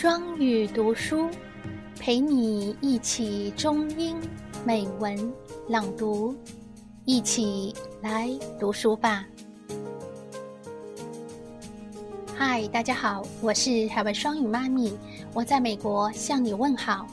[0.00, 1.28] 双语读书，
[1.98, 4.16] 陪你一起中英
[4.64, 5.32] 美文
[5.68, 6.32] 朗读，
[7.04, 8.30] 一起来
[8.60, 9.26] 读书吧。
[12.32, 14.96] 嗨，大家好，我是海外双语妈咪，
[15.34, 17.04] 我在美国向你问好。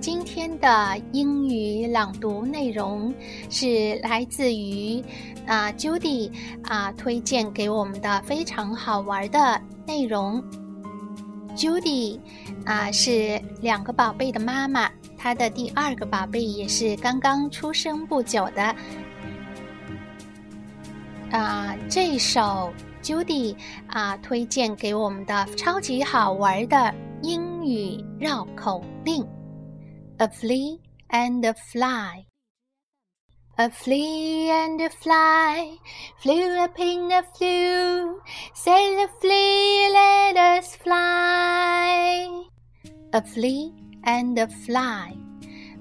[0.00, 3.14] 今天的英语朗读内容
[3.48, 5.00] 是来自于
[5.46, 6.32] 啊 Judy
[6.64, 10.42] 啊推荐给我们的非常好玩的内容。
[11.60, 12.18] Judy
[12.64, 18.74] 啊是两个宝贝的妈妈，她的第二个宝贝也是刚刚出生不久的。
[21.30, 23.54] 啊，这首 Judy
[23.88, 29.22] 啊推荐给我们的超级好玩的英语绕口令。
[30.16, 30.80] A flea
[31.10, 32.24] and a fly.
[33.56, 35.78] A flea and a fly
[36.22, 38.18] flew up in a flue.
[38.54, 40.78] Say the flea, let us.
[43.12, 43.72] A flea
[44.04, 45.12] and a fly，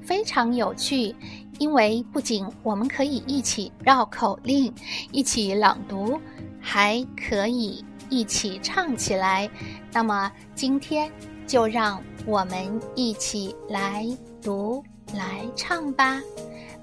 [0.01, 1.15] 非常有趣，
[1.59, 4.73] 因为不仅我们可以一起绕口令、
[5.11, 6.19] 一起朗读，
[6.59, 9.49] 还可以一起唱起来。
[9.91, 11.11] 那么今天
[11.45, 14.05] 就让我们一起来。
[14.41, 14.81] 读
[15.13, 16.21] 来唱吧，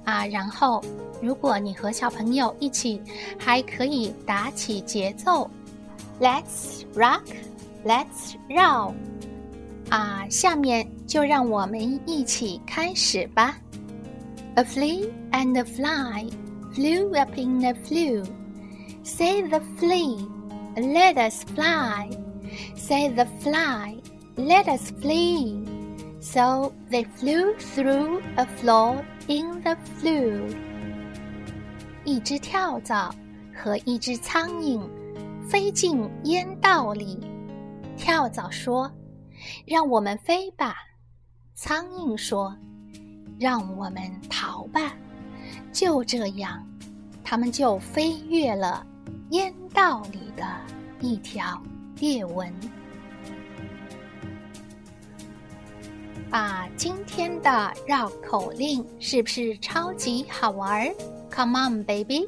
[0.05, 0.85] 啊，然后
[1.23, 3.01] 如果你和小朋友一起，
[3.39, 5.51] 还可以打起节奏
[6.21, 8.93] ，Let's rock，Let's roll，
[9.90, 13.58] 啊，下面就让我们一起开始吧。
[14.56, 16.30] A flea and a fly
[16.74, 18.24] flew up in a flue.
[19.04, 20.18] Say the flea,
[20.76, 22.10] let us fly.
[22.76, 23.98] Say the fly,
[24.36, 25.66] let us flee.
[26.22, 30.54] So they flew through a flaw in the flue。
[32.04, 33.14] 一只跳蚤
[33.56, 34.82] 和一只苍蝇
[35.48, 37.20] 飞进烟道里。
[37.98, 38.92] 跳蚤说：“
[39.67, 40.75] 让我们飞吧。”
[41.55, 42.57] 苍蝇说
[43.39, 44.95] ：“让我们逃吧。”
[45.73, 46.67] 就这样，
[47.23, 48.87] 他们就飞越了
[49.31, 50.47] 烟道里的
[51.01, 51.63] 一条
[51.99, 52.53] 裂纹。
[56.31, 60.93] 啊，今天的绕口令是不是超级好玩
[61.31, 62.27] ？Come on, baby！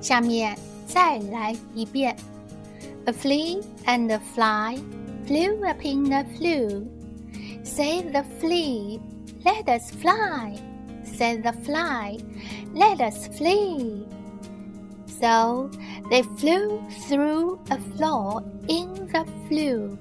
[0.00, 0.56] 下面
[0.86, 2.16] 再来一遍
[3.07, 4.77] ：A flea and a fly
[5.25, 6.87] flew up in a flue.
[7.63, 8.99] Say the flea,
[9.43, 10.55] let us fly.
[11.03, 12.17] Say the fly,
[12.73, 14.05] let us flee.
[15.07, 15.69] So
[16.09, 19.97] they flew through a flaw in the flue.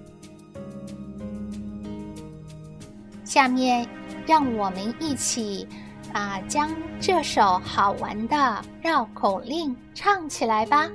[3.25, 3.89] 下面，
[4.27, 5.67] 让我们一起
[6.13, 10.91] 啊，将这首好玩的绕口令唱起来吧。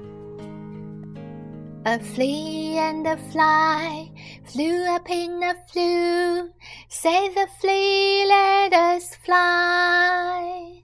[1.85, 4.11] A flea and a fly
[4.45, 6.51] flew up in a flue.
[6.87, 10.83] Say the flea, let us fly.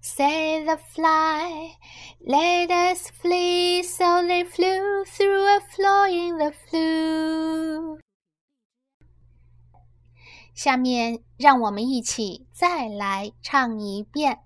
[0.00, 1.72] Say the fly,
[2.26, 3.82] let us flee.
[3.82, 7.98] So they flew through a flaw in the flue.
[10.54, 14.40] 下面让我们一起再来唱一遍。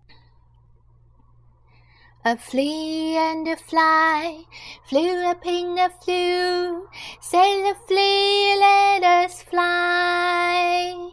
[2.27, 4.45] A flea and a fly
[4.89, 6.89] flew up in a flue.
[7.21, 11.11] Say the flea, let us fly.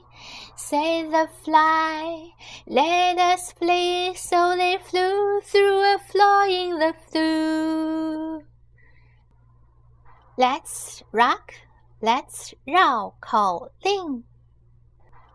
[0.55, 2.29] Say the fly,
[2.67, 4.13] let us flee.
[4.13, 8.44] So they flew through a flaw in the flue.
[10.38, 11.53] Let's rock,
[12.01, 14.23] let's 绕口令。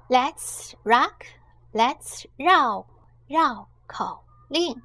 [0.09, 1.27] Let's rock,
[1.73, 2.87] let's 绕
[3.27, 4.81] 绕口令。